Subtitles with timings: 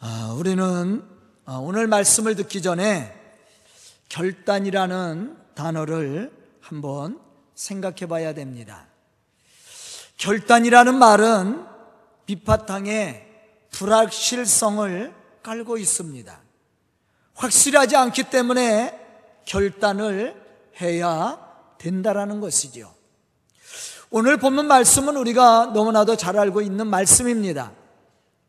[0.00, 1.02] 아, 우리는
[1.44, 3.14] 아, 오늘 말씀을 듣기 전에
[4.08, 7.18] 결단이라는 단어를 한번
[7.54, 8.86] 생각해 봐야 됩니다.
[10.18, 11.66] 결단이라는 말은
[12.26, 13.26] 밑바탕에
[13.72, 16.40] 불확실성을 깔고 있습니다.
[17.34, 18.98] 확실하지 않기 때문에
[19.46, 20.40] 결단을
[20.80, 21.38] 해야
[21.78, 22.94] 된다라는 것이죠.
[24.10, 27.72] 오늘 본문 말씀은 우리가 너무나도 잘 알고 있는 말씀입니다.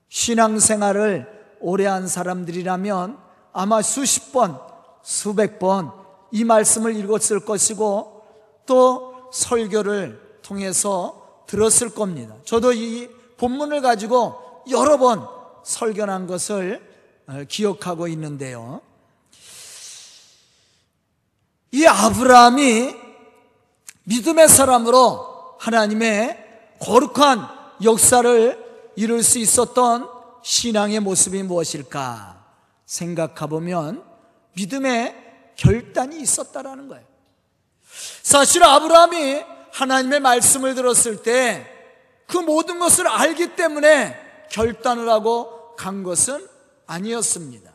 [0.10, 3.18] 신앙생활을 오래 한 사람들이라면
[3.54, 4.60] 아마 수십 번,
[5.04, 6.00] 수백 번
[6.32, 8.24] 이 말씀을 읽었을 것이고
[8.66, 12.36] 또 설교를 통해서 들었을 겁니다.
[12.46, 15.28] 저도 이 본문을 가지고 여러 번
[15.64, 16.88] 설교한 것을
[17.28, 18.82] 어, 기억하고 있는데요.
[21.72, 22.96] 이 아브라함이
[24.04, 26.46] 믿음의 사람으로 하나님의
[26.80, 27.48] 거룩한
[27.84, 30.10] 역사를 이룰 수 있었던
[30.44, 32.46] 신앙의 모습이 무엇일까
[32.86, 34.04] 생각해보면
[34.54, 37.06] 믿음의 결단이 있었다라는 거예요.
[38.24, 41.80] 사실 아브라함이 하나님의 말씀을 들었을 때
[42.30, 44.16] 그 모든 것을 알기 때문에
[44.52, 46.48] 결단을 하고 간 것은
[46.86, 47.74] 아니었습니다.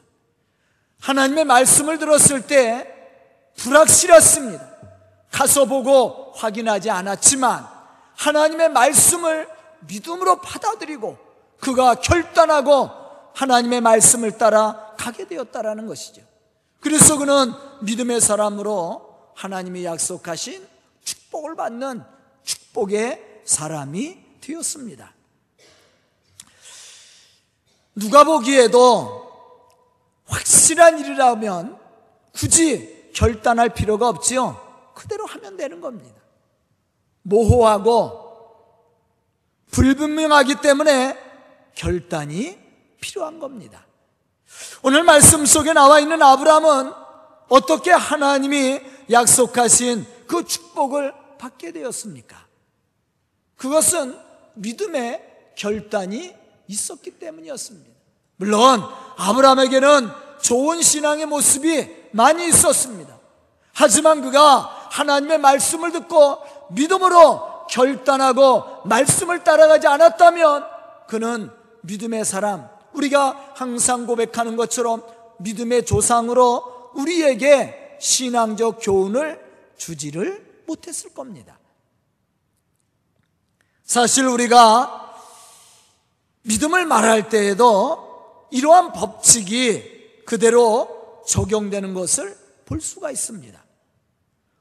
[1.01, 2.89] 하나님의 말씀을 들었을 때
[3.57, 4.75] 불확실했습니다.
[5.33, 7.69] 가서 보고 확인하지 않았지만
[8.17, 9.49] 하나님의 말씀을
[9.89, 11.19] 믿음으로 받아들이고
[11.65, 12.91] 그가 결단하고
[13.35, 16.23] 하나님의 말씀을 따라 가게 되었다라는 것이죠.
[16.81, 20.67] 그래서 그는 믿음의 사람으로 하나님이 약속하신
[21.03, 22.05] 축복을 받는
[22.45, 25.13] 축복의 사람이 되었습니다.
[27.97, 29.25] 누가 보기에도
[30.27, 31.79] 확실한 일이라면
[32.33, 34.93] 굳이 결단할 필요가 없지요.
[34.95, 36.21] 그대로 하면 되는 겁니다.
[37.23, 38.25] 모호하고
[39.71, 41.24] 불분명하기 때문에
[41.75, 42.59] 결단이
[43.01, 43.87] 필요한 겁니다.
[44.83, 46.93] 오늘 말씀 속에 나와 있는 아브라함은
[47.49, 48.81] 어떻게 하나님이
[49.11, 52.37] 약속하신 그 축복을 받게 되었습니까?
[53.57, 54.19] 그것은
[54.55, 56.35] 믿음의 결단이
[56.67, 57.91] 있었기 때문이었습니다.
[58.37, 58.83] 물론
[59.17, 60.11] 아브라함에게는
[60.41, 63.19] 좋은 신앙의 모습이 많이 있었습니다.
[63.73, 66.39] 하지만 그가 하나님의 말씀을 듣고
[66.71, 70.65] 믿음으로 결단하고 말씀을 따라가지 않았다면
[71.09, 71.51] 그는
[71.85, 75.03] 믿음의 사람, 우리가 항상 고백하는 것처럼
[75.39, 79.43] 믿음의 조상으로 우리에게 신앙적 교훈을
[79.77, 81.59] 주지를 못했을 겁니다.
[83.85, 85.15] 사실 우리가
[86.43, 93.63] 믿음을 말할 때에도 이러한 법칙이 그대로 적용되는 것을 볼 수가 있습니다.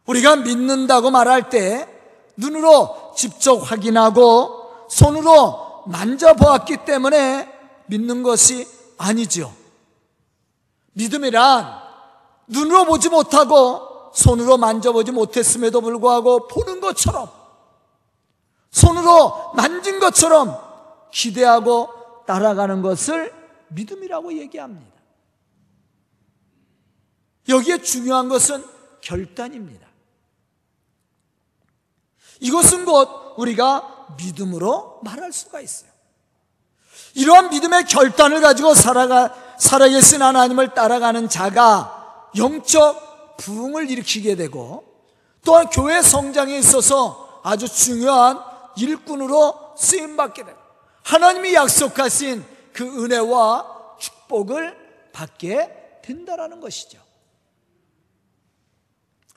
[0.07, 1.88] 우리가 믿는다고 말할 때
[2.35, 7.51] 눈으로 직접 확인하고 손으로 만져보았기 때문에
[7.88, 8.67] 믿는 것이
[8.97, 9.53] 아니죠.
[10.94, 11.81] 믿음이란
[12.47, 17.29] 눈으로 보지 못하고 손으로 만져보지 못했음에도 불구하고 보는 것처럼
[18.71, 20.57] 손으로 만진 것처럼
[21.11, 21.89] 기대하고
[22.25, 23.33] 따라가는 것을
[23.69, 24.94] 믿음이라고 얘기합니다.
[27.50, 28.63] 여기에 중요한 것은
[29.01, 29.88] 결단입니다.
[32.39, 35.90] 이것은 곧 우리가 믿음으로 말할 수가 있어요.
[37.16, 44.84] 이러한 믿음의 결단을 가지고 살아가, 살아계신 하나님을 따라가는 자가 영적 부흥을 일으키게 되고
[45.44, 48.40] 또한 교회 성장에 있어서 아주 중요한
[48.78, 50.58] 일꾼으로 쓰임받게 되고
[51.03, 57.00] 하나님이 약속하신 그 은혜와 축복을 받게 된다라는 것이죠.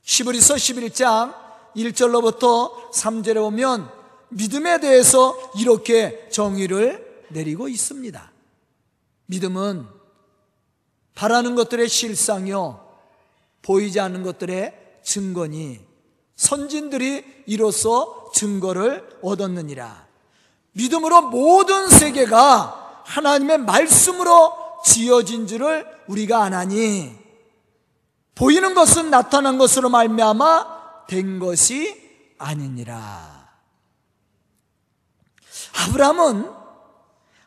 [0.02, 1.34] 시브리서 11장
[1.76, 3.90] 1절로부터 3절에 보면
[4.28, 8.32] 믿음에 대해서 이렇게 정의를 내리고 있습니다.
[9.26, 9.86] 믿음은
[11.14, 12.86] 바라는 것들의 실상이요.
[13.62, 15.80] 보이지 않는 것들의 증거니
[16.36, 20.06] 선진들이 이로써 증거를 얻었느니라.
[20.72, 24.52] 믿음으로 모든 세계가 하나님의 말씀으로
[24.84, 27.12] 지어진 줄을 우리가 아나니
[28.34, 33.35] 보이는 것은 나타난 것으로 말미암아 된 것이 아니니라.
[35.76, 36.50] 아브라함은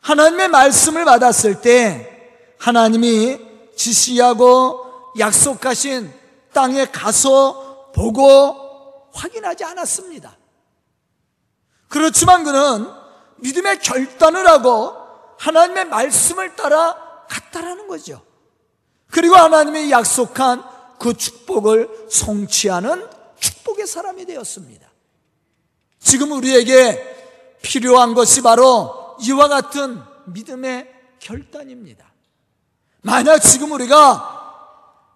[0.00, 3.38] 하나님의 말씀을 받았을 때 하나님이
[3.76, 6.12] 지시하고 약속하신
[6.52, 10.36] 땅에 가서 보고 확인하지 않았습니다.
[11.88, 12.86] 그렇지만 그는
[13.36, 14.94] 믿음의 결단을 하고
[15.38, 16.96] 하나님의 말씀을 따라
[17.28, 18.22] 갔다라는 거죠.
[19.10, 20.62] 그리고 하나님이 약속한
[20.98, 24.88] 그 축복을 성취하는 축복의 사람이 되었습니다.
[25.98, 27.19] 지금 우리에게
[27.62, 32.04] 필요한 것이 바로 이와 같은 믿음의 결단입니다.
[33.02, 34.38] 만약 지금 우리가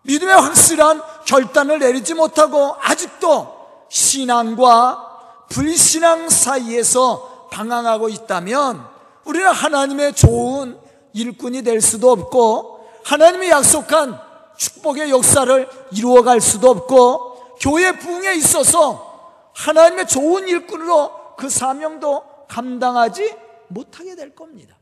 [0.02, 3.54] 믿음의 확실한 결단을 내리지 못하고 아직도
[3.88, 8.86] 신앙과 불신앙 사이에서 방황하고 있다면
[9.24, 10.78] 우리는 하나님의 좋은
[11.12, 14.18] 일꾼이 될 수도 없고 하나님이 약속한
[14.56, 23.36] 축복의 역사를 이루어갈 수도 없고 교회 부흥에 있어서 하나님의 좋은 일꾼으로 그 사명도 감당하지
[23.66, 24.76] 못하게 될 겁니다.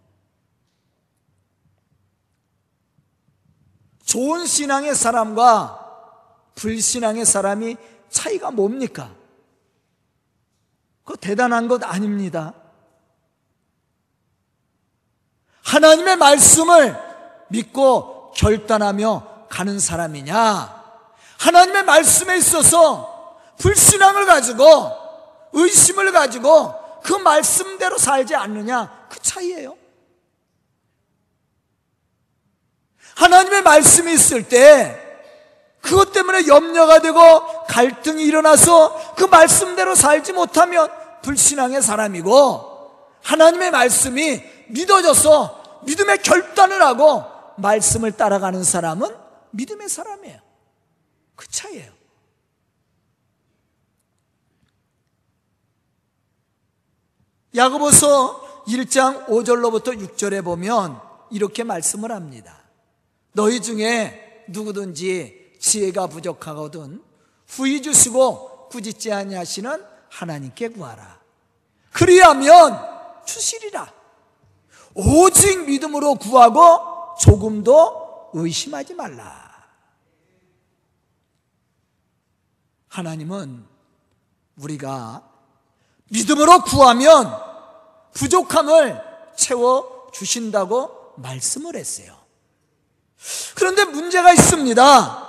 [4.04, 5.78] 좋은 신앙의 사람과
[6.54, 7.78] 불신앙의 사람이
[8.10, 9.14] 차이가 뭡니까?
[11.04, 12.52] 그 대단한 것 아닙니다.
[15.62, 16.94] 하나님의 말씀을
[17.48, 20.82] 믿고 결단하며 가는 사람이냐?
[21.38, 24.90] 하나님의 말씀에 있어서 불신앙을 가지고
[25.54, 29.06] 의심을 가지고 그 말씀대로 살지 않느냐?
[29.08, 29.76] 그 차이예요.
[33.14, 34.98] 하나님의 말씀이 있을 때
[35.80, 37.18] 그것 때문에 염려가 되고
[37.66, 40.88] 갈등이 일어나서 그 말씀대로 살지 못하면
[41.22, 42.72] 불신앙의 사람이고
[43.22, 47.24] 하나님의 말씀이 믿어져서 믿음의 결단을 하고
[47.58, 49.14] 말씀을 따라가는 사람은
[49.50, 50.38] 믿음의 사람이에요.
[51.36, 52.01] 그 차이예요.
[57.54, 61.00] 야고보서 1장 5절로부터 6절에 보면
[61.30, 62.58] 이렇게 말씀을 합니다.
[63.32, 67.02] 너희 중에 누구든지 지혜가 부족하거든
[67.48, 71.20] 후이 주시고 꾸짖지 아니하시는 하나님께 구하라.
[71.92, 72.78] 그리하면
[73.26, 73.92] 주시리라.
[74.94, 79.52] 오직 믿음으로 구하고 조금도 의심하지 말라.
[82.88, 83.66] 하나님은
[84.56, 85.31] 우리가
[86.12, 87.34] 믿음으로 구하면
[88.12, 89.00] 부족함을
[89.34, 92.14] 채워 주신다고 말씀을 했어요.
[93.54, 95.28] 그런데 문제가 있습니다.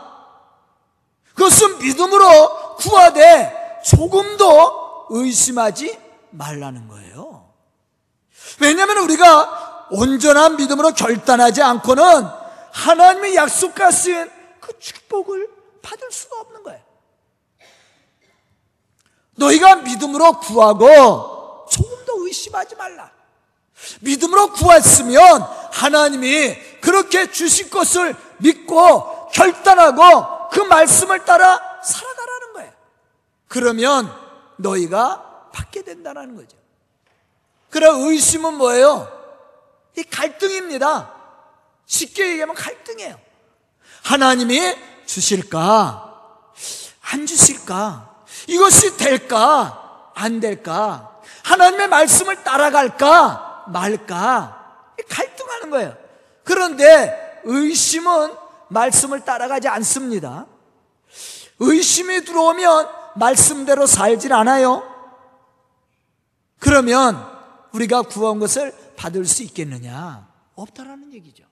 [1.35, 5.97] 그것은 믿음으로 구하되 조금도 의심하지
[6.31, 7.49] 말라는 거예요.
[8.59, 12.03] 왜냐하면 우리가 온전한 믿음으로 결단하지 않고는
[12.71, 14.29] 하나님의 약속하신
[14.59, 15.49] 그 축복을
[15.81, 16.92] 받을 수가 없는 거예요.
[19.35, 23.11] 너희가 믿음으로 구하고 조금도 의심하지 말라.
[24.01, 25.41] 믿음으로 구했으면
[25.71, 32.71] 하나님이 그렇게 주실 것을 믿고 결단하고 그 말씀을 따라 살아가라는 거예요.
[33.47, 34.13] 그러면
[34.57, 36.57] 너희가 받게 된다는 거죠.
[37.69, 39.07] 그래 의심은 뭐예요?
[39.97, 41.11] 이 갈등입니다.
[41.85, 43.19] 쉽게 얘기하면 갈등이에요.
[44.03, 44.75] 하나님이
[45.05, 46.51] 주실까?
[47.11, 48.12] 안 주실까?
[48.47, 50.11] 이것이 될까?
[50.15, 51.21] 안 될까?
[51.43, 53.65] 하나님의 말씀을 따라갈까?
[53.67, 54.93] 말까?
[55.09, 55.97] 갈등하는 거예요.
[56.43, 58.35] 그런데 의심은
[58.69, 60.45] 말씀을 따라가지 않습니다.
[61.59, 64.89] 의심이 들어오면 말씀대로 살질 않아요.
[66.59, 67.31] 그러면
[67.73, 70.27] 우리가 구한 것을 받을 수 있겠느냐?
[70.55, 71.43] 없다라는 얘기죠.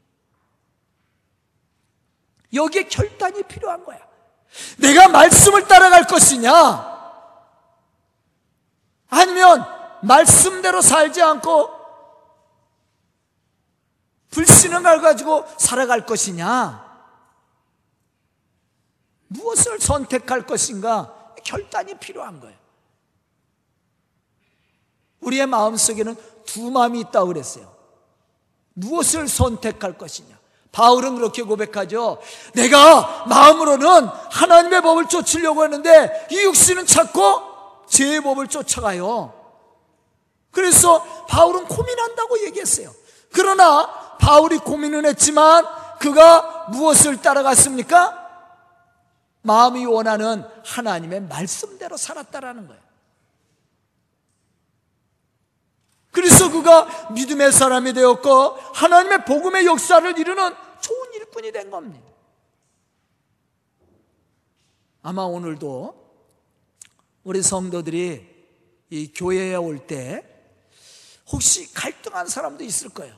[2.54, 4.00] 여기에 결단이 필요한 거야.
[4.78, 6.92] 내가 말씀을 따라갈 것이냐?
[9.10, 9.66] 아니면
[10.04, 11.82] 말씀대로 살지 않고
[14.32, 16.90] 불신앙을 가지고 살아갈 것이냐?
[19.28, 21.34] 무엇을 선택할 것인가?
[21.44, 22.58] 결단이 필요한 거예요.
[25.22, 26.16] 우리의 마음속에는
[26.46, 27.74] 두 마음이 있다고 그랬어요.
[28.74, 30.41] 무엇을 선택할 것이냐?
[30.72, 32.20] 바울은 그렇게 고백하죠.
[32.54, 39.34] 내가 마음으로는 하나님의 법을 쫓으려고 하는데 이 육신은 찾고 제 법을 쫓아가요.
[40.52, 42.94] 그래서 바울은 고민한다고 얘기했어요.
[43.34, 43.88] 그러나
[44.20, 45.66] 바울이 고민은 했지만
[46.00, 48.20] 그가 무엇을 따라갔습니까?
[49.44, 52.82] 마음이 원하는 하나님의 말씀대로 살았다라는 거예요.
[56.12, 60.54] 그래서 그가 믿음의 사람이 되었고 하나님의 복음의 역사를 이루는
[61.42, 62.10] 일꾼이 된 겁니다.
[65.02, 66.00] 아마 오늘도
[67.24, 68.30] 우리 성도들이
[68.92, 70.28] 이 교회에 올 때
[71.32, 73.18] 혹시 갈등한 사람도 있을 거예요.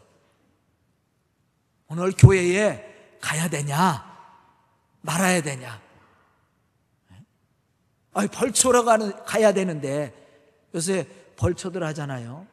[1.88, 4.12] 오늘 교회에 가야 되냐?
[5.02, 5.82] 말아야 되냐?
[8.14, 10.14] 아니, 벌초러 가는, 가야 되는데
[10.76, 12.48] 요새 벌초들 하잖아요.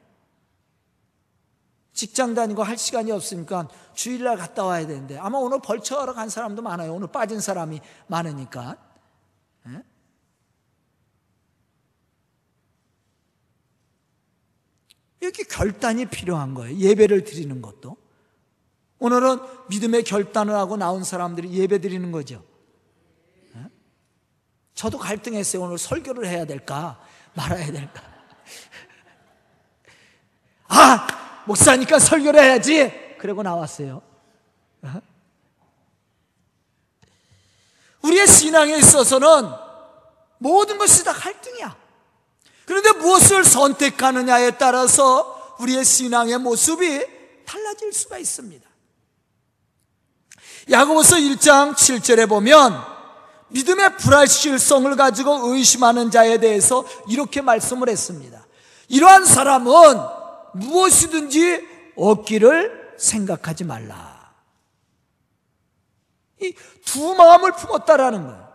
[2.00, 6.94] 직장 다니고 할 시간이 없으니까 주일날 갔다 와야 되는데 아마 오늘 벌초하러 간 사람도 많아요.
[6.94, 8.78] 오늘 빠진 사람이 많으니까.
[9.66, 9.82] 예?
[15.20, 16.74] 이렇게 결단이 필요한 거예요.
[16.74, 17.98] 예배를 드리는 것도.
[18.98, 22.42] 오늘은 믿음의 결단을 하고 나온 사람들이 예배 드리는 거죠.
[23.56, 23.66] 예?
[24.72, 25.60] 저도 갈등했어요.
[25.60, 26.98] 오늘 설교를 해야 될까
[27.34, 28.02] 말아야 될까.
[30.68, 32.92] 아 목사니까 설교를 해야지.
[33.18, 34.02] 그러고 나왔어요.
[34.82, 35.02] 어?
[38.02, 39.50] 우리의 신앙에 있어서는
[40.38, 41.76] 모든 것이 다 갈등이야.
[42.64, 47.04] 그런데 무엇을 선택하느냐에 따라서 우리의 신앙의 모습이
[47.44, 48.68] 달라질 수가 있습니다.
[50.70, 52.80] 야고보서 1장 7절에 보면
[53.48, 58.46] 믿음의 불확실성을 가지고 의심하는 자에 대해서 이렇게 말씀을 했습니다.
[58.88, 60.19] 이러한 사람은
[60.54, 64.34] 무엇이든지 얻기를 생각하지 말라.
[66.40, 66.54] 이
[66.90, 68.50] 두 마음을 품었다라는 거예요.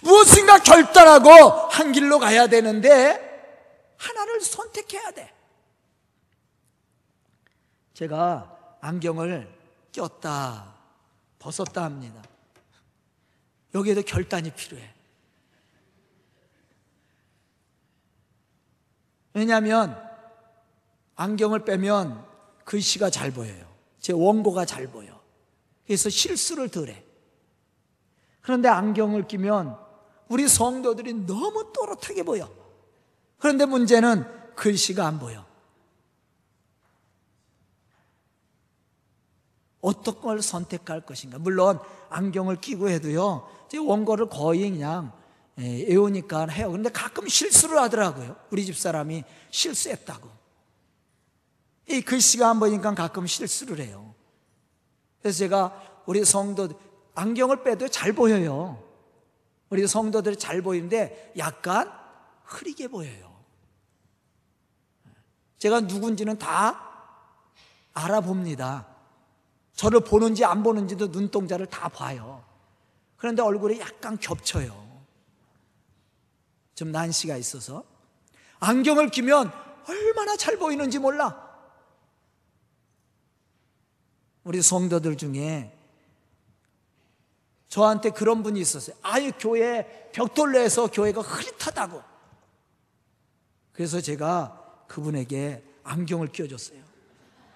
[0.00, 1.30] 무엇인가 결단하고
[1.68, 5.30] 한 길로 가야 되는데 하나를 선택해야 돼.
[7.92, 9.52] 제가 안경을
[9.92, 10.74] 꼈다,
[11.38, 12.22] 벗었다 합니다.
[13.74, 14.94] 여기에도 결단이 필요해.
[19.34, 20.13] 왜냐하면
[21.16, 22.24] 안경을 빼면
[22.64, 23.64] 글씨가 잘 보여요.
[23.98, 25.20] 제 원고가 잘 보여.
[25.86, 27.04] 그래서 실수를 덜 해.
[28.40, 29.78] 그런데 안경을 끼면
[30.28, 32.50] 우리 성도들이 너무 또렷하게 보여.
[33.38, 35.44] 그런데 문제는 글씨가 안 보여.
[39.80, 41.38] 어떤 걸 선택할 것인가?
[41.38, 41.78] 물론
[42.08, 43.46] 안경을 끼고 해도요.
[43.68, 45.12] 제 원고를 거의 그냥
[45.58, 46.68] 예, 외우니까 해요.
[46.70, 48.34] 그런데 가끔 실수를 하더라고요.
[48.50, 50.43] 우리 집 사람이 실수했다고.
[51.88, 54.14] 이 글씨가 안 보이니까 가끔 실수를 해요.
[55.20, 56.68] 그래서 제가 우리 성도
[57.14, 58.82] 안경을 빼도 잘 보여요.
[59.70, 61.90] 우리 성도들이 잘 보이는데 약간
[62.44, 63.34] 흐리게 보여요.
[65.58, 66.90] 제가 누군지는 다
[67.94, 68.86] 알아봅니다.
[69.74, 72.44] 저를 보는지 안 보는지도 눈동자를 다 봐요.
[73.16, 74.84] 그런데 얼굴이 약간 겹쳐요.
[76.74, 77.84] 좀 난시가 있어서.
[78.60, 79.50] 안경을 끼면
[79.88, 81.43] 얼마나 잘 보이는지 몰라.
[84.44, 85.72] 우리 성도들 중에
[87.68, 88.94] 저한테 그런 분이 있었어요.
[89.02, 92.02] 아유, 교회 벽돌내에서 교회가 흐릿하다고.
[93.72, 96.78] 그래서 제가 그분에게 안경을 끼워줬어요.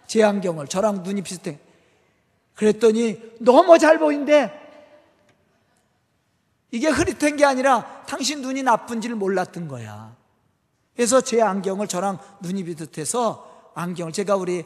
[0.09, 0.66] 제 안경을.
[0.66, 1.61] 저랑 눈이 비슷해.
[2.54, 4.50] 그랬더니 너무 잘 보인대.
[6.71, 10.16] 이게 흐릿한 게 아니라 당신 눈이 나쁜지를 몰랐던 거야.
[10.97, 14.64] 그래서 제 안경을 저랑 눈이 비슷해서 안경을 제가 우리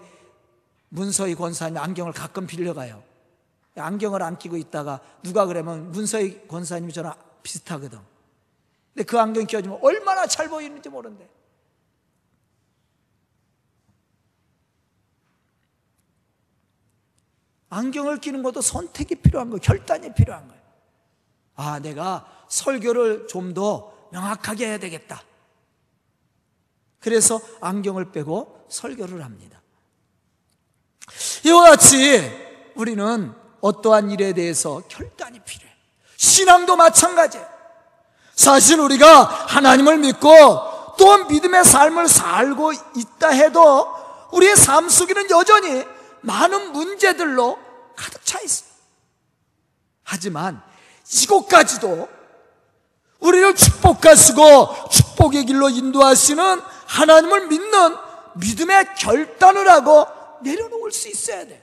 [0.93, 3.03] 문서희 권사님 안경을 가끔 빌려가요.
[3.77, 7.99] 안경을 안 끼고 있다가 누가 그러면 문서희 권사님이 저랑 비슷하거든.
[8.93, 11.27] 근데 그 안경 끼워주면 얼마나 잘 보이는지 모른대.
[17.71, 19.61] 안경을 끼는 것도 선택이 필요한 거예요.
[19.61, 20.63] 결단이 필요한 거예요.
[21.55, 25.23] 아, 내가 설교를 좀 더 명확하게 해야 되겠다.
[27.01, 29.62] 그래서 안경을 빼고 설교를 합니다.
[31.44, 32.30] 이와 같이
[32.75, 35.73] 우리는 어떠한 일에 대해서 결단이 필요해.
[36.16, 37.47] 신앙도 마찬가지예요.
[38.35, 43.88] 사실 우리가 하나님을 믿고 또 믿음의 삶을 살고 있다 해도
[44.32, 45.85] 우리의 삶 속에는 여전히
[46.23, 47.59] 많은 문제들로
[47.97, 48.71] 가득 차 있어요.
[50.04, 50.62] 하지만
[51.23, 52.09] 이곳까지도
[53.21, 57.97] 우리를 축복하시고 축복의 길로 인도하시는 하나님을 믿는
[58.35, 60.06] 믿음의 결단을 하고
[60.43, 61.63] 내려놓을 수 있어야 돼.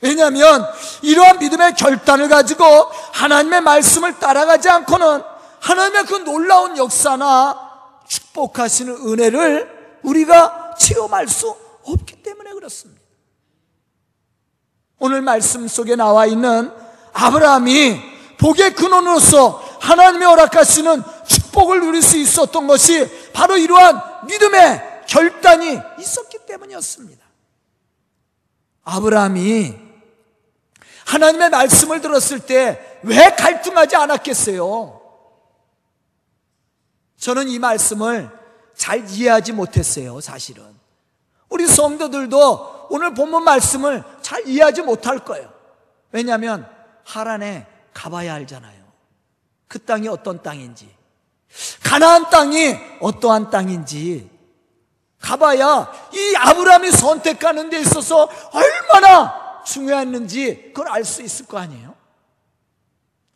[0.00, 0.66] 왜냐하면
[1.02, 2.64] 이러한 믿음의 결단을 가지고
[3.12, 5.22] 하나님의 말씀을 따라가지 않고는
[5.60, 7.58] 하나님의 그 놀라운 역사나
[8.06, 13.00] 축복하시는 은혜를 우리가 체험할 수 없기 때문에 그렇습니다.
[14.98, 16.70] 오늘 말씀 속에 나와 있는
[17.14, 18.00] 아브라함이
[18.38, 27.24] 복의 근원으로서 하나님의 허락하시는 축복을 누릴 수 있었던 것이 바로 이러한 믿음의 결단이 있었기 때문이었습니다.
[28.84, 29.74] 아브라함이
[31.06, 35.00] 하나님의 말씀을 들었을 때 왜 갈등하지 않았겠어요?
[37.18, 38.30] 저는 이 말씀을
[38.74, 40.64] 잘 이해하지 못했어요, 사실은.
[41.48, 45.52] 우리 성도들도 오늘 본문 말씀을 잘 이해하지 못할 거예요.
[46.12, 46.68] 왜냐하면
[47.04, 48.82] 하란에 가봐야 알잖아요.
[49.68, 50.94] 그 땅이 어떤 땅인지.
[51.82, 54.30] 가나안 땅이 어떠한 땅인지.
[55.24, 61.94] 가봐야 이 아브라함이 선택하는 데 있어서 얼마나 중요했는지 그걸 알 수 있을 거 아니에요?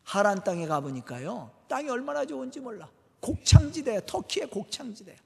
[0.04, 1.50] 하란 땅에 가보니까요.
[1.68, 2.88] 땅이 얼마나 좋은지 몰라.
[3.20, 5.16] 곡창지대, 터키의 곡창지대.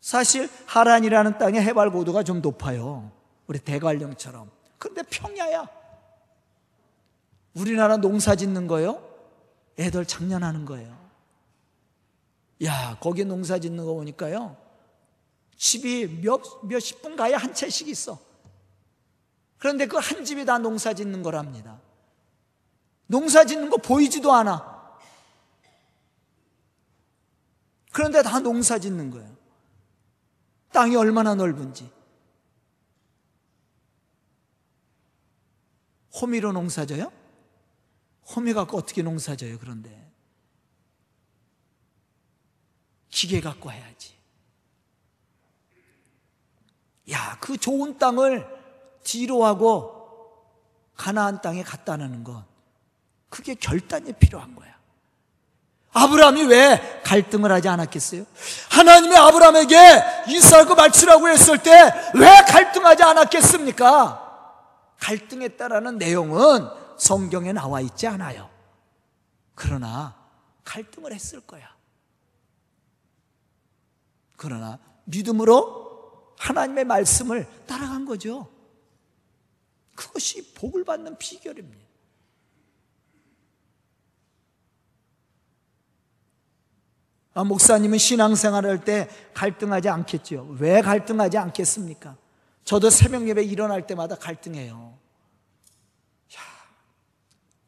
[0.00, 3.10] 사실 하란이라는 땅의 해발 고도가 좀 높아요.
[3.46, 4.50] 우리 대관령처럼.
[4.78, 5.68] 그런데 평야야.
[7.54, 9.13] 우리나라 농사 짓는 거요?
[9.78, 11.04] 애들 장난하는 거예요.
[12.64, 14.56] 야, 거기 농사 짓는 거 보니까요.
[15.56, 18.18] 집이 몇, 몇십 분 가야 한 채씩 있어.
[19.58, 21.80] 그런데 그 한 집이 다 농사 짓는 거랍니다.
[23.06, 24.98] 농사 짓는 거 보이지도 않아.
[27.92, 29.36] 그런데 다 농사 짓는 거예요.
[30.72, 31.90] 땅이 얼마나 넓은지.
[36.20, 37.12] 호미로 농사져요?
[38.26, 40.04] 호미 갖고 어떻게 농사져요, 그런데?
[43.10, 44.14] 기계 갖고 해야지.
[47.10, 48.46] 야, 그 좋은 땅을
[49.04, 49.92] 뒤로 하고
[50.96, 52.44] 가나안 땅에 갖다 놓는 건
[53.28, 54.74] 그게 결단이 필요한 거야.
[55.92, 58.24] 아브라함이 왜 갈등을 하지 않았겠어요?
[58.70, 59.76] 하나님이 아브라함에게
[60.28, 61.70] 이삭을 바치라고 했을 때
[62.14, 64.20] 왜 갈등하지 않았겠습니까?
[64.98, 68.50] 갈등했다라는 내용은 성경에 나와 있지 않아요.
[69.54, 70.16] 그러나
[70.64, 71.74] 갈등을 했을 거야.
[74.36, 78.50] 그러나 믿음으로 하나님의 말씀을 따라간 거죠.
[79.94, 81.84] 그것이 복을 받는 비결입니다.
[87.34, 90.56] 아, 목사님은 신앙생활 할때 갈등하지 않겠죠.
[90.58, 92.16] 왜 갈등하지 않겠습니까?
[92.62, 94.96] 저도 새벽 예배 일어날 때마다 갈등해요.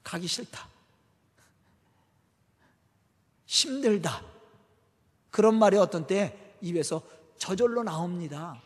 [0.06, 0.68] 야, 가기 싫다.
[3.46, 4.22] 힘들다.
[5.30, 7.02] 그런 말이 어떤 때 입에서
[7.36, 8.62] 저절로 나옵니다.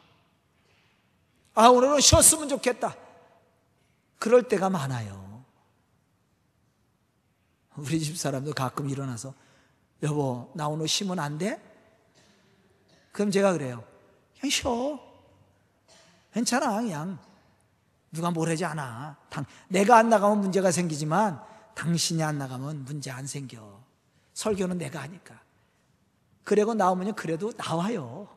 [1.55, 2.97] 아, 오늘은 쉬었으면 좋겠다.
[4.19, 5.45] 그럴 때가 많아요.
[7.77, 9.35] 우리 집 사람도 가끔 일어나서
[10.03, 11.61] 여보, 나 오늘 쉬면 안 돼?
[13.13, 13.85] 그럼 제가 그래요.
[14.39, 15.01] 그냥 쉬어.
[16.33, 17.19] 괜찮아, 그냥.
[18.13, 19.17] 누가 뭐라지 않아.
[19.29, 21.43] 당, 내가 안 나가면 문제가 생기지만
[21.75, 23.81] 당신이 안 나가면 문제 안 생겨.
[24.35, 25.41] 설교는 내가 하니까.
[26.45, 28.37] 그리고 나오면 그래도 나와요.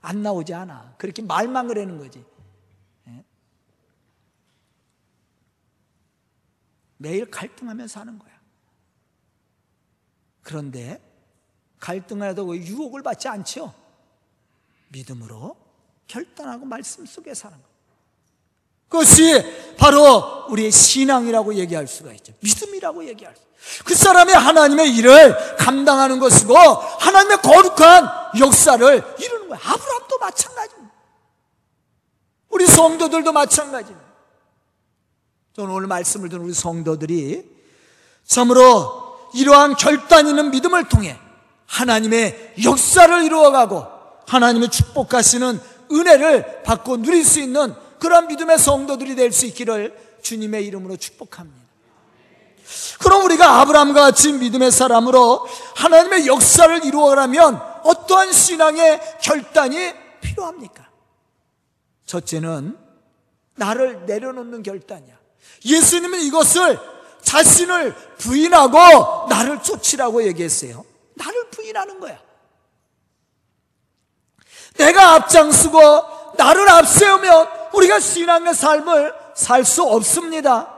[0.00, 0.94] 안 나오지 않아.
[0.98, 2.24] 그렇게 말만 그러는 거지.
[3.08, 3.24] 예?
[6.96, 8.38] 매일 갈등하면서 하는 거야.
[10.42, 11.02] 그런데
[11.80, 13.74] 갈등을 해도 유혹을 받지 않죠.
[14.88, 15.56] 믿음으로
[16.06, 17.67] 결단하고 말씀 속에 사는 것.
[18.88, 22.32] 그것이 바로 우리의 신앙이라고 얘기할 수가 있죠.
[22.40, 23.42] 믿음이라고 얘기할 수.
[23.84, 28.86] 그 사람이 하나님의 일을 감당하는 것이고 하나님의 거룩한 역사를
[29.18, 29.62] 이루는 거예요.
[29.62, 30.94] 아브라함도 마찬가지입니다.
[32.48, 34.08] 우리 성도들도 마찬가지입니다.
[35.54, 37.44] 저는 오늘 말씀을 듣는 우리 성도들이
[38.24, 41.18] 참으로 이러한 결단 있는 믿음을 통해
[41.66, 43.86] 하나님의 역사를 이루어가고
[44.26, 50.96] 하나님의 축복하시는 은혜를 받고 누릴 수 있는 그런 믿음의 성도들이 될 수 있기를 주님의 이름으로
[50.96, 51.58] 축복합니다.
[53.00, 60.88] 그럼 우리가 아브라함과 같이 믿음의 사람으로 하나님의 역사를 이루어가려면 어떠한 신앙의 결단이 필요합니까?
[62.04, 62.76] 첫째는
[63.54, 65.16] 나를 내려놓는 결단이야.
[65.64, 66.78] 예수님은 이것을
[67.22, 70.84] 자신을 부인하고 나를 쫓으라고 얘기했어요.
[71.14, 72.18] 나를 부인하는 거야.
[74.76, 80.74] 내가 앞장서고 나를 앞세우면 우리가 신앙의 삶을 살 수 없습니다.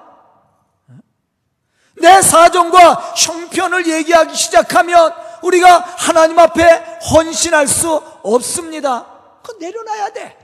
[1.95, 9.07] 내 사정과 형편을 얘기하기 시작하면 우리가 하나님 앞에 헌신할 수 없습니다.
[9.43, 10.37] 그거 내려놔야 돼.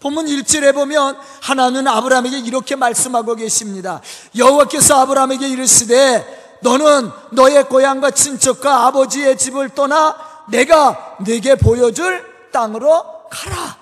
[0.00, 4.02] 본문 1절에 보면 하나님은 아브라함에게 이렇게 말씀하고 계십니다.
[4.36, 10.14] 여호와께서 아브라함에게 이르시되 너는 너의 고향과 친척과 아버지의 집을 떠나
[10.48, 13.78] 내가 네게 보여줄 땅으로 가라.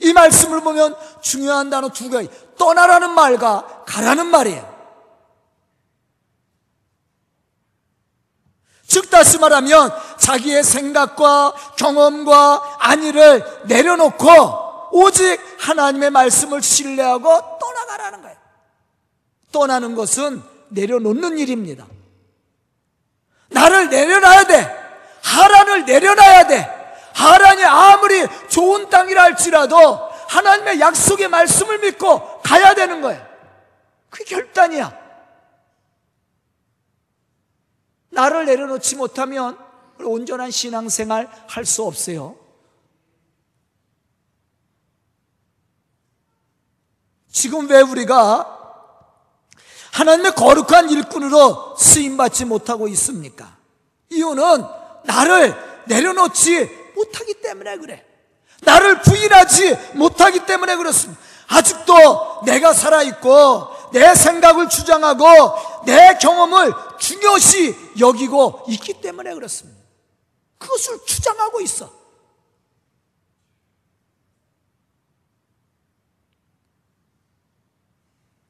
[0.00, 2.28] 이 말씀을 보면 중요한 단어 두 가지.
[2.56, 4.78] 떠나라는 말과 가라는 말이에요.
[8.86, 18.36] 즉 다시 말하면 자기의 생각과 경험과 안위를 내려놓고 오직 하나님의 말씀을 신뢰하고 떠나가라는 거예요.
[19.52, 21.86] 떠나는 것은 내려놓는 일입니다.
[23.48, 24.78] 나를 내려놔야 돼.
[25.22, 26.78] 하란을 내려놔야 돼.
[27.14, 33.26] 하란이 아무리 좋은 땅이라 할지라도 하나님의 약속의 말씀을 믿고 가야 되는 거예요.
[34.10, 34.96] 그게 결단이야.
[38.10, 39.58] 나를 내려놓지 못하면
[40.00, 42.36] 온전한 신앙생활 할 수 없어요.
[47.30, 48.57] 지금 왜 우리가
[49.92, 53.56] 하나님의 거룩한 일꾼으로 쓰임받지 못하고 있습니까?
[54.10, 54.64] 이유는
[55.04, 55.54] 나를
[55.86, 58.04] 내려놓지 못하기 때문에 그래.
[58.62, 61.20] 나를 부인하지 못하기 때문에 그렇습니다.
[61.48, 65.24] 아직도 내가 살아있고 내 생각을 주장하고
[65.86, 69.78] 내 경험을 중요시 여기고 있기 때문에 그렇습니다.
[70.58, 71.97] 그것을 주장하고 있어.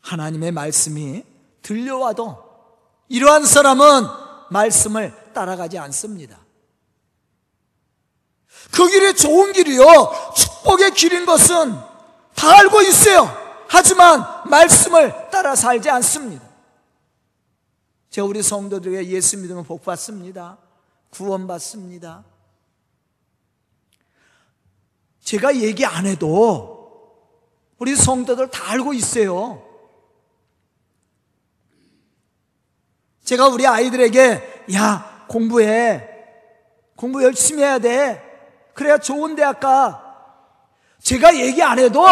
[0.08, 1.22] 하나님의 말씀이
[1.60, 2.48] 들려와도
[3.08, 4.06] 이러한 사람은
[4.50, 6.38] 말씀을 따라가지 않습니다.
[8.72, 9.84] 그 길이 좋은 길이요.
[10.34, 11.74] 축복의 길인 것은
[12.34, 13.28] 다 알고 있어요.
[13.68, 16.46] 하지만 말씀을 따라 살지 않습니다.
[18.08, 20.56] 제가 우리 성도들에게 예수 믿으면 복 받습니다.
[21.10, 22.24] 구원 받습니다.
[25.22, 26.78] 제가 얘기 안 해도
[27.78, 29.67] 우리 성도들 다 알고 있어요.
[33.28, 36.08] 제가 우리 아이들에게 야 공부해
[36.96, 38.22] 공부 열심히 해야 돼
[38.72, 40.02] 그래야 좋은 대학 가
[41.02, 42.02] 제가 얘기 안 해도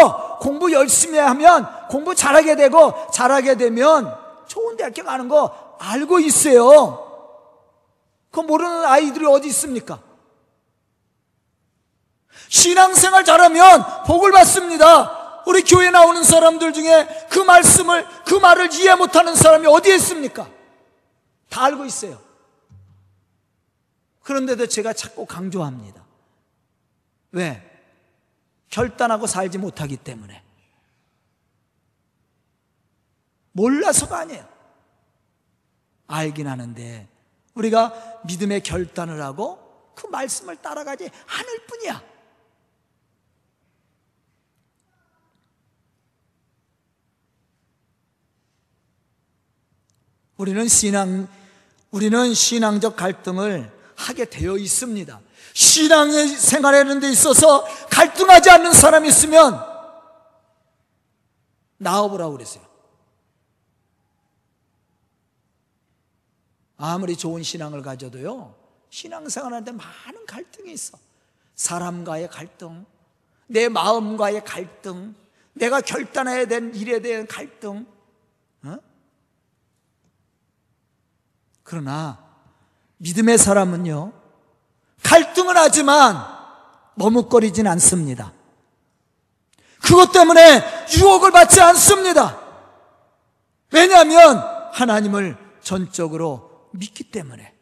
[0.40, 4.14] 공부 열심히 하면 공부 잘하게 되고 잘하게 되면
[4.46, 7.02] 좋은 대학교 가는 거 알고 있어요.
[8.30, 9.98] 그 모르는 아이들이 어디 있습니까?
[12.48, 15.42] 신앙생활 잘하면 복을 받습니다.
[15.46, 20.55] 우리 교회 나오는 사람들 중에 그 말씀을, 그 말을 이해 못하는 사람이 어디에 있습니까?
[21.48, 22.20] 다 알고 있어요.
[24.22, 26.04] 그런데도 제가 자꾸 강조합니다.
[27.32, 27.62] 왜?
[28.68, 30.42] 결단하고 살지 못하기 때문에.
[33.52, 34.46] 몰라서가 아니에요.
[36.08, 37.08] 알긴 하는데
[37.54, 42.15] 우리가 믿음의 결단을 하고 그 말씀을 따라가지 않을 뿐이야.
[50.36, 51.28] 우리는 신앙,
[51.90, 55.20] 우리는 신앙적 갈등을 하게 되어 있습니다.
[55.54, 59.58] 신앙의 생활하는 데 있어서 갈등하지 않는 사람이 있으면
[61.78, 62.64] 나와보라고 그랬어요.
[66.76, 68.54] 아무리 좋은 신앙을 가져도요,
[68.90, 70.98] 신앙생활하는데 많은 갈등이 있어.
[71.54, 72.84] 사람과의 갈등,
[73.46, 75.14] 내 마음과의 갈등,
[75.54, 77.86] 내가 결단해야 된 일에 대한 갈등,
[81.66, 82.18] 그러나
[82.98, 84.12] 믿음의 사람은요,
[85.02, 86.24] 갈등은 하지만
[86.94, 88.32] 머뭇거리진 않습니다.
[89.82, 90.64] 그것 때문에
[90.96, 92.40] 유혹을 받지 않습니다.
[93.72, 97.52] 왜냐하면 하나님을 전적으로 믿기 때문에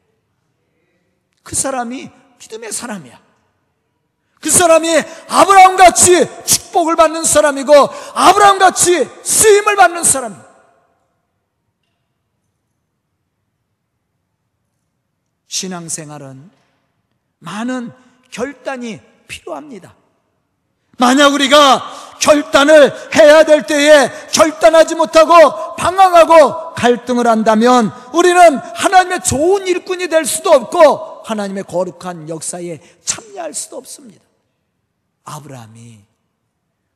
[1.43, 3.19] 그 사람이 믿음의 사람이야.
[4.41, 7.73] 그 사람이 아브라함 같이 축복을 받는 사람이고
[8.15, 10.44] 아브라함 같이 쓰임을 받는 사람이야.
[15.55, 16.51] 신앙생활은
[17.39, 17.93] 많은
[18.33, 19.95] 결단이 필요합니다.
[20.99, 30.09] 만약 우리가 결단을 해야 될 때에 결단하지 못하고 방황하고 갈등을 한다면 우리는 하나님의 좋은 일꾼이
[30.09, 34.25] 될 수도 없고 하나님의 거룩한 역사에 참여할 수도 없습니다.
[35.23, 36.01] 아브라함이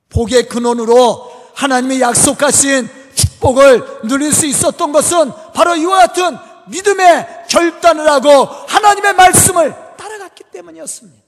[0.09, 8.45] 복의 근원으로 하나님의 약속하신 축복을 누릴 수 있었던 것은 바로 이와 같은 믿음의 결단을 하고
[8.45, 11.23] 하나님의 말씀을 따라갔기 때문이었습니다.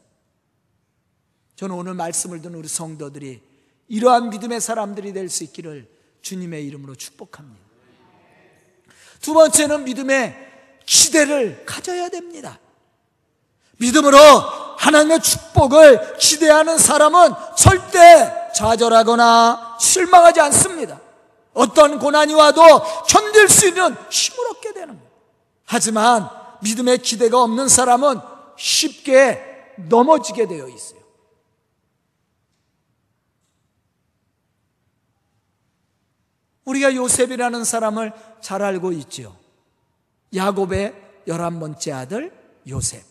[1.57, 3.43] 저는 오늘 말씀을 듣는 우리 성도들이
[3.89, 5.89] 이러한 믿음의 사람들이 될 수 있기를
[6.23, 7.61] 주님의 이름으로 축복합니다.
[9.21, 10.37] 두 번째는 믿음의
[10.87, 12.59] 기대를 가져야 됩니다.
[13.79, 14.19] 믿음으로
[14.79, 21.01] 하나님의 축복을 기대하는 사람은 절대 좌절하거나 실망하지 않습니다.
[21.53, 22.63] 어떤 고난이 와도
[23.09, 25.10] 견딜 수 있는 힘을 얻게 되는 거예요.
[25.73, 26.29] 하지만
[26.63, 28.19] 믿음의 기대가 없는 사람은
[28.59, 31.01] 쉽게 넘어지게 되어 있어요.
[36.65, 39.39] 우리가 요셉이라는 사람을 잘 알고 있죠.
[40.35, 43.05] 야곱의 열한 번째 아들 요셉.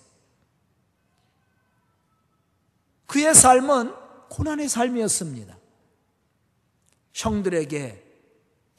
[3.06, 3.96] 그의 삶은
[4.30, 5.58] 고난의 삶이었습니다.
[7.14, 8.04] 형들에게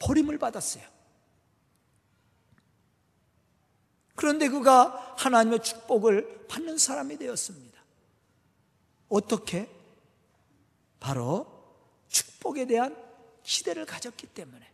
[0.00, 0.99] 버림을 받았어요.
[4.20, 7.80] 그런데 그가 하나님의 축복을 받는 사람이 되었습니다.
[9.08, 9.66] 어떻게?
[11.00, 11.46] 바로
[12.10, 12.94] 축복에 대한
[13.42, 14.70] 기대를 가졌기 때문에.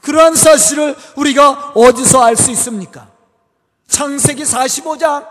[0.00, 3.12] 그러한 사실을 우리가 어디서 알 수 있습니까?
[3.86, 5.28] 창세기 45장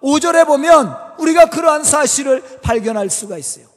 [0.00, 3.68] 5절에 보면 우리가 그러한 사실을 발견할 수가 있어요.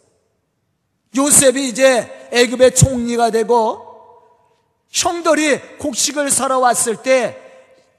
[1.18, 3.86] 요셉이 이제 애굽의 총리가 되고
[4.88, 7.49] 형들이 곡식을 사러 왔을 때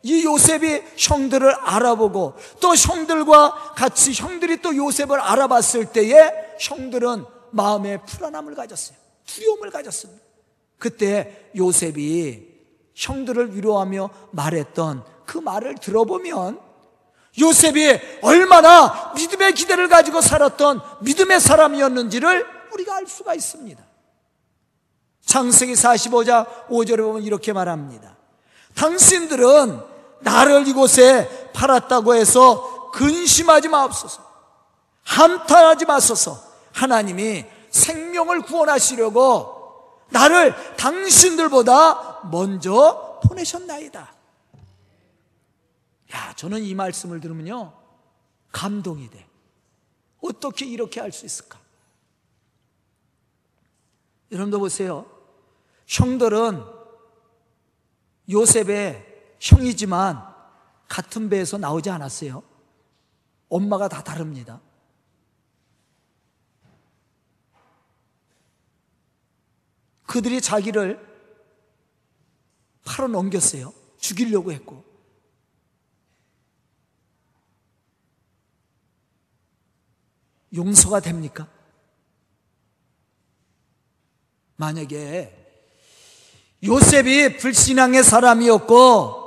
[0.03, 8.55] 이 요셉이 형들을 알아보고 또 형들과 같이 형들이 또 요셉을 알아봤을 때에 형들은 마음에 불안함을
[8.55, 8.97] 가졌어요.
[9.27, 10.23] 두려움을 가졌습니다.
[10.79, 12.49] 그때 요셉이
[12.95, 16.61] 형들을 위로하며 말했던 그 말을 들어보면
[17.39, 23.83] 요셉이 얼마나 믿음의 기대를 가지고 살았던 믿음의 사람이었는지를 우리가 알 수가 있습니다.
[25.25, 28.17] 창세기 45장 5절에 보면 이렇게 말합니다.
[28.75, 29.89] 당신들은
[30.20, 34.28] 나를 이곳에 팔았다고 해서 근심하지 마옵소서.
[35.02, 36.42] 한탄하지 마소서.
[36.72, 44.14] 하나님이 생명을 구원하시려고 나를 당신들보다 먼저 보내셨나이다.
[46.14, 47.72] 야, 저는 이 말씀을 들으면요.
[48.50, 49.26] 감동이 돼.
[50.22, 51.59] 어떻게 이렇게 할 수 있을까?
[54.33, 55.06] 여러분도 보세요.
[55.87, 56.64] 형들은
[58.30, 59.10] 요셉의
[59.40, 60.22] 형이지만
[60.87, 62.42] 같은 배에서 나오지 않았어요.
[63.48, 64.61] 엄마가 다 다릅니다.
[70.07, 71.09] 그들이 자기를
[72.85, 73.72] 팔아 넘겼어요.
[73.98, 74.85] 죽이려고 했고.
[80.53, 81.48] 용서가 됩니까?
[84.57, 85.37] 만약에
[86.64, 89.19] 요셉이 불신앙의 사람이었고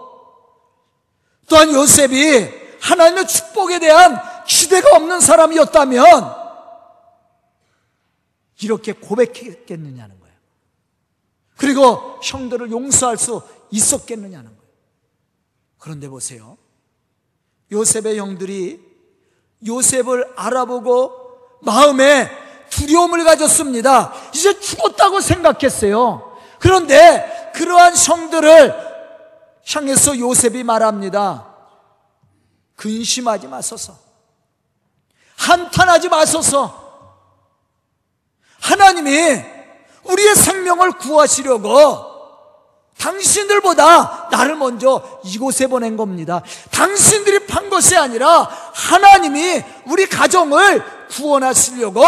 [1.54, 2.50] 또한 요셉이
[2.82, 6.36] 하나님의 축복에 대한 기대가 없는 사람이었다면
[8.63, 10.36] 이렇게 고백했겠느냐는 거예요.
[11.56, 14.74] 그리고 형들을 용서할 수 있었겠느냐는 거예요.
[15.78, 16.58] 그런데 보세요.
[17.72, 18.82] 요셉의 형들이
[19.63, 22.32] 요셉을 알아보고 마음에
[22.72, 24.12] 두려움을 가졌습니다.
[24.34, 26.36] 이제 죽었다고 생각했어요.
[26.58, 28.92] 그런데 그러한 형들을
[29.67, 31.54] 향해서 요셉이 말합니다.
[32.76, 33.97] 근심하지 마소서.
[35.38, 36.82] 한탄하지 마소서.
[38.60, 39.41] 하나님이
[40.04, 42.13] 우리의 생명을 구하시려고
[42.97, 46.41] 당신들보다 나를 먼저 이곳에 보낸 겁니다.
[46.71, 52.02] 당신들이 판 것이 아니라 하나님이 우리 가정을 구원하시려고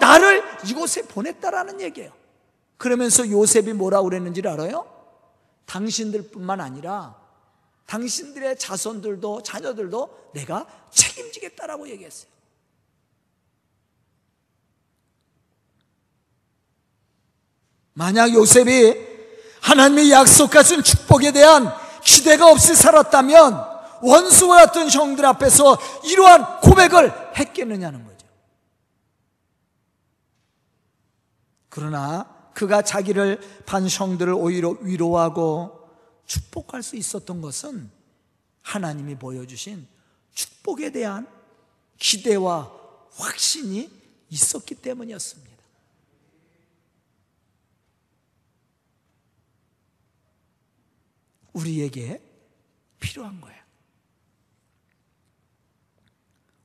[0.00, 2.10] 나를 이곳에 보냈다라는 얘기예요.
[2.76, 4.86] 그러면서 요셉이 뭐라고 그랬는지를 알아요?
[5.72, 7.16] 당신들뿐만 아니라
[7.86, 12.30] 당신들의 자손들도 자녀들도 내가 책임지겠다라고 얘기했어요.
[17.94, 19.12] 만약 요셉이
[19.62, 21.72] 하나님의 약속하신 축복에 대한
[22.04, 28.26] 기대가 없이 살았다면 원수와 같은 형들 앞에서 이러한 고백을 했겠느냐는 거죠.
[31.70, 35.88] 그러나 그가 자기를 반 형들을 오히려 위로하고
[36.26, 37.90] 축복할 수 있었던 것은
[38.62, 39.86] 하나님이 보여주신
[40.34, 41.26] 축복에 대한
[41.98, 42.72] 기대와
[43.12, 43.90] 확신이
[44.30, 45.52] 있었기 때문이었습니다.
[51.52, 52.20] 우리에게
[52.98, 53.60] 필요한 거예요.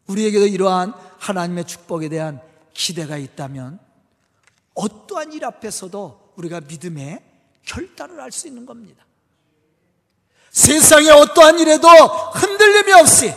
[0.08, 2.42] 우리에게도 이러한 하나님의 축복에 대한
[2.74, 3.87] 기대가 있다면
[4.78, 7.20] 어떠한 일 앞에서도 우리가 믿음의
[7.66, 9.04] 결단을 할 수 있는 겁니다.
[10.52, 13.34] 세상의 어떠한 일에도 흔들림이 없이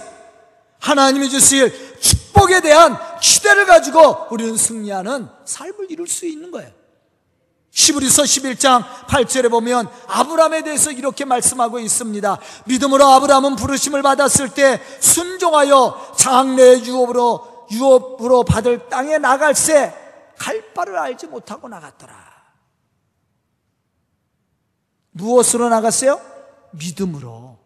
[0.78, 6.70] 하나님이 주실 축복에 대한 기대를 가지고 우리는 승리하는 삶을 이룰 수 있는 거예요.
[7.72, 12.38] 시브리서 11장 8절에 보면 아브라함에 대해서 이렇게 말씀하고 있습니다.
[12.66, 19.99] 믿음으로 아브라함은 부르심을 받았을 때 순종하여 장래의 유업으로 유업으로 받을 땅에 나갈새
[20.40, 22.16] 갈 바를 알지 못하고 나갔더라.
[25.10, 26.18] 무엇으로 나갔어요?
[26.70, 27.58] 믿음으로.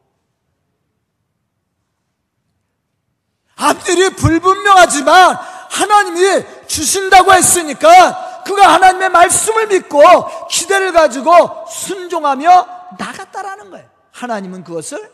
[3.55, 5.37] 앞들이 불분명하지만
[5.71, 10.03] 하나님이 주신다고 했으니까 그가 하나님의 말씀을 믿고
[10.49, 13.89] 기대를 가지고 순종하며 나갔다라는 거예요.
[14.11, 15.13] 하나님은 그것을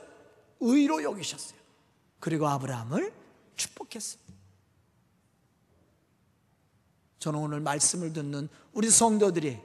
[0.60, 1.58] 의로 여기셨어요.
[2.20, 3.12] 그리고 아브라함을
[3.56, 4.19] 축복했어요.
[7.20, 9.58] 저는 오늘 말씀을 듣는 우리 성도들이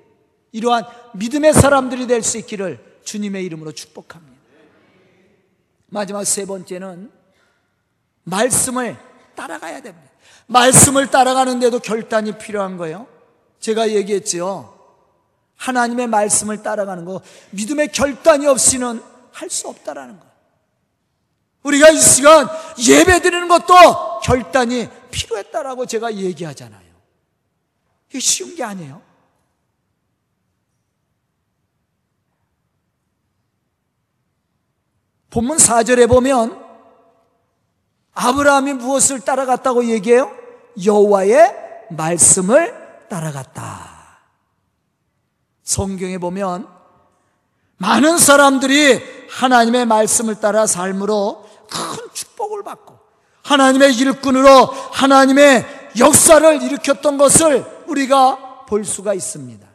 [0.52, 4.36] 이러한 믿음의 사람들이 될 수 있기를 주님의 이름으로 축복합니다.
[5.88, 7.12] 마지막 세 번째는
[8.24, 8.98] 말씀을
[9.36, 10.10] 따라가야 됩니다.
[10.48, 13.08] 말씀을 따라가는데도 결단이 필요한 거예요.
[13.60, 14.74] 제가 얘기했지요.
[15.56, 20.26] 하나님의 말씀을 따라가는 거, 믿음의 결단이 없이는 할 수 없다라는 거.
[21.64, 22.48] 우리가 이 시간
[22.88, 26.85] 예배 드리는 것도 결단이 필요했다라고 제가 얘기하잖아요.
[28.16, 29.02] 이게 쉬운 게 아니에요.
[35.30, 36.64] 본문 4절에 보면
[38.14, 40.32] 아브라함이 무엇을 따라갔다고 얘기해요?
[40.86, 44.22] 여호와의 말씀을 따라갔다.
[45.64, 46.70] 성경에 보면
[47.76, 52.98] 많은 사람들이 하나님의 말씀을 따라 삶으로 큰 축복을 받고
[53.44, 59.68] 하나님의 일꾼으로 하나님의 역사를 일으켰던 것을 우리가 볼 수가 있습니다.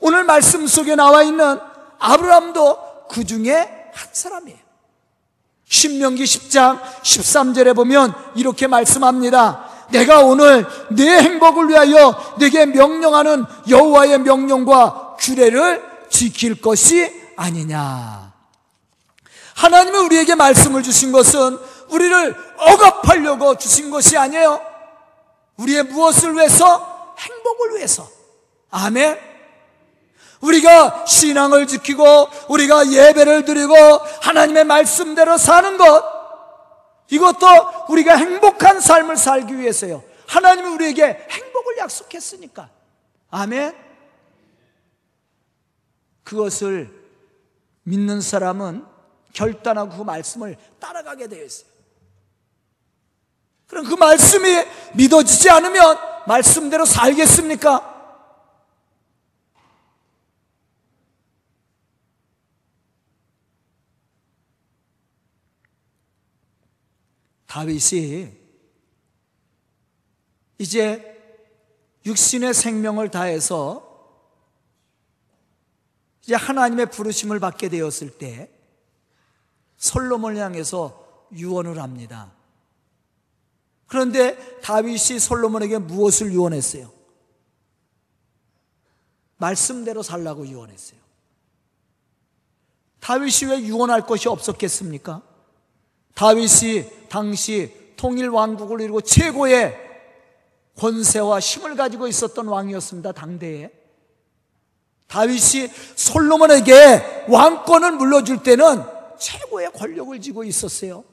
[0.00, 1.58] 오늘 말씀 속에 나와 있는
[1.98, 3.54] 아브라함도 그 중에
[3.92, 4.58] 한 사람이에요.
[5.64, 9.70] 신명기 10장 13절에 보면 이렇게 말씀합니다.
[9.90, 18.32] 내가 오늘 내 행복을 위하여 내게 명령하는 여호와의 명령과 규례를 지킬 것이 아니냐.
[19.54, 21.58] 하나님은 우리에게 말씀을 주신 것은
[21.90, 24.71] 우리를 억압하려고 주신 것이 아니에요.
[25.56, 27.14] 우리의 무엇을 위해서?
[27.18, 28.08] 행복을 위해서.
[28.70, 29.18] 아멘.
[30.40, 36.04] 우리가 신앙을 지키고 우리가 예배를 드리고 하나님의 말씀대로 사는 것
[37.10, 37.46] 이것도
[37.90, 40.02] 우리가 행복한 삶을 살기 위해서요.
[40.26, 42.70] 하나님이 우리에게 행복을 약속했으니까.
[43.30, 43.76] 아멘.
[46.24, 46.90] 그것을
[47.82, 48.86] 믿는 사람은
[49.32, 51.71] 결단하고 그 말씀을 따라가게 되어 있어요.
[53.72, 57.88] 그럼 그 말씀이 믿어지지 않으면 말씀대로 살겠습니까?
[67.46, 68.30] 다윗이
[70.58, 71.18] 이제
[72.04, 73.88] 육신의 생명을 다해서
[76.22, 78.50] 이제 하나님의 부르심을 받게 되었을 때
[79.78, 82.41] 솔로몬을 향해서 유언을 합니다.
[83.92, 86.90] 그런데 다윗이 솔로몬에게 무엇을 유언했어요?
[89.36, 90.98] 말씀대로 살라고 유언했어요.
[93.00, 95.20] 다윗이 왜 유언할 것이 없었겠습니까?
[96.14, 99.76] 다윗이 당시 통일 왕국을 이루고 최고의
[100.78, 103.12] 권세와 힘을 가지고 있었던 왕이었습니다.
[103.12, 103.70] 당대에.
[105.06, 108.84] 다윗이 솔로몬에게 왕권을 물려줄 때는
[109.18, 111.04] 최고의 권력을 쥐고 있었어요.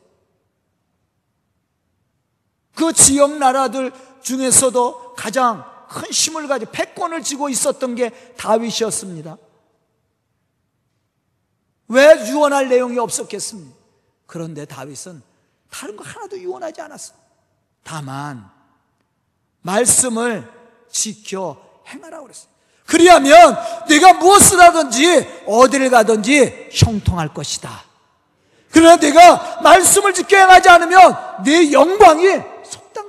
[2.80, 9.38] 그 지역 나라들 중에서도 가장 큰 힘을 가지고 패권을 쥐고 있었던 게 다윗이었습니다.
[11.90, 13.76] 왜 유언할 내용이 없었겠습니까?
[14.28, 15.22] 그런데 다윗은
[15.70, 17.16] 다른 거 하나도 유언하지 않았어.
[17.84, 18.50] 다만
[19.62, 20.50] 말씀을
[20.90, 22.50] 지켜 행하라고 그랬어요.
[22.86, 23.58] 그리하면
[23.90, 27.84] 내가 무엇을 하든지 어디를 가든지 형통할 것이다.
[28.72, 32.59] 그러나 내가 말씀을 지켜 행하지 않으면 내 영광이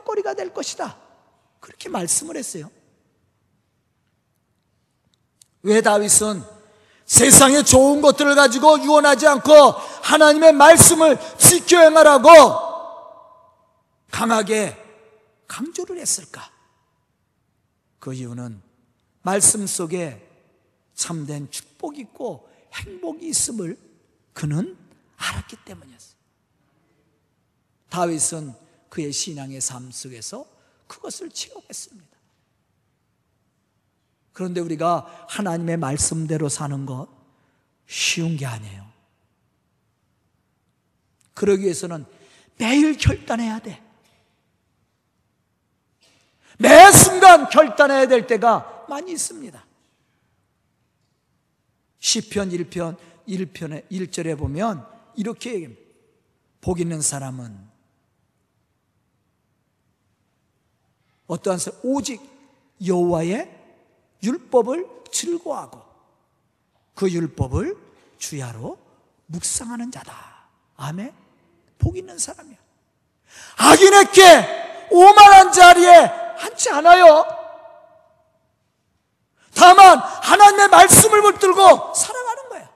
[0.01, 0.97] 속당거리가 될 것이다.
[1.61, 2.71] 그렇게 말씀을 했어요.
[5.63, 6.43] 왜 다윗은
[7.05, 9.51] 세상의 좋은 것들을 가지고 유언하지 않고
[10.03, 12.29] 하나님의 말씀을 지켜 행하라고
[14.11, 14.77] 강하게
[15.47, 16.51] 강조를 했을까?
[17.99, 18.63] 그 이유는
[19.23, 20.27] 말씀 속에
[20.95, 23.77] 참된 축복이 있고 행복이 있음을
[24.33, 24.77] 그는
[25.17, 26.15] 알았기 때문이었어요.
[27.91, 30.45] 다윗은 그의 신앙의 삶 속에서
[30.87, 32.11] 그것을 체험했습니다.
[34.33, 37.09] 그런데 우리가 하나님의 말씀대로 사는 것
[37.87, 38.91] 쉬운 게 아니에요.
[41.35, 42.05] 그러기 위해서는
[42.59, 43.83] 매일 결단해야 돼.
[46.59, 49.65] 매 순간 결단해야 될 때가 많이 있습니다.
[52.01, 55.83] 시편 1편 1편에 1절에 보면 이렇게 얘기합니다.
[56.61, 57.71] 복 있는 사람은
[61.31, 62.21] 어떠한 사람 오직
[62.85, 63.49] 여호와의
[64.23, 65.81] 율법을 즐거워하고
[66.95, 67.77] 그 율법을
[68.19, 68.77] 주야로
[69.27, 70.13] 묵상하는 자다.
[70.77, 71.15] 아멘.
[71.79, 72.57] 복 있는 사람이야.
[73.59, 77.25] 악인에게 오만한 자리에 앉지 않아요.
[79.55, 82.71] 다만 하나님의 말씀을 붙들고 살아가는 거야.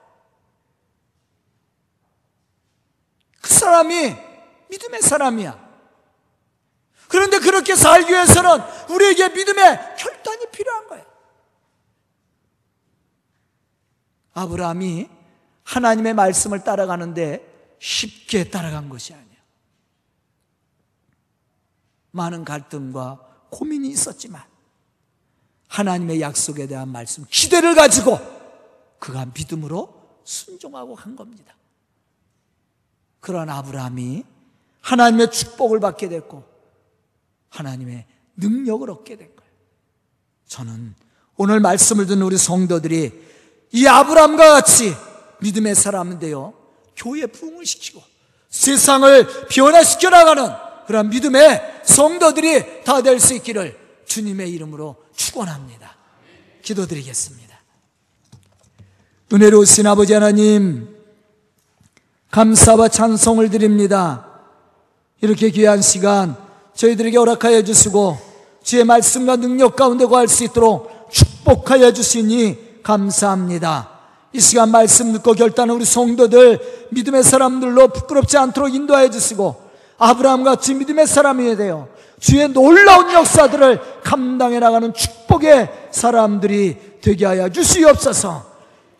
[3.40, 4.16] 그 사람이
[4.70, 5.63] 믿음의 사람이야.
[7.14, 8.58] 그런데 그렇게 살기 위해서는
[8.90, 11.04] 우리에게 믿음의 결단이 필요한 거예요.
[14.32, 15.08] 아브라함이
[15.62, 19.36] 하나님의 말씀을 따라가는데 쉽게 따라간 것이 아니에요.
[22.10, 24.42] 많은 갈등과 고민이 있었지만
[25.68, 28.18] 하나님의 약속에 대한 말씀, 기대를 가지고
[28.98, 31.54] 그가 믿음으로 순종하고 한 겁니다.
[33.20, 34.24] 그런 아브라함이
[34.80, 36.53] 하나님의 축복을 받게 됐고
[37.54, 38.04] 하나님의
[38.36, 39.50] 능력을 얻게 된 거예요.
[40.48, 40.94] 저는
[41.36, 43.12] 오늘 말씀을 듣는 우리 성도들이
[43.72, 44.94] 이 아브람과 같이
[45.40, 46.54] 믿음의 사람인데요.
[46.96, 48.02] 교회 부흥을 시키고
[48.50, 50.48] 세상을 변화시켜 나가는
[50.86, 55.96] 그런 믿음의 성도들이 다 될 수 있기를 주님의 이름으로 축원합니다.
[56.62, 57.58] 기도드리겠습니다.
[59.32, 60.94] 은혜로우신 아버지 하나님
[62.30, 64.28] 감사와 찬송을 드립니다.
[65.20, 66.36] 이렇게 귀한 시간
[66.74, 68.18] 저희들에게 허락하여 주시고
[68.62, 73.90] 주의 말씀과 능력 가운데 거할 수 있도록 축복하여 주시니 감사합니다.
[74.32, 79.62] 이 시간 말씀 듣고 결단한 우리 성도들 믿음의 사람들로 부끄럽지 않도록 인도하여 주시고
[79.98, 88.54] 아브라함 같이 믿음의 사람이 되어 주의 놀라운 역사들을 감당해 나가는 축복의 사람들이 되게 하여 주시옵소서.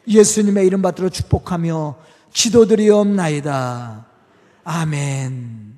[0.06, 1.96] 예수님의 이름 받들어 축복하며
[2.32, 4.04] 기도드리옵나이다.
[4.64, 5.73] 아멘.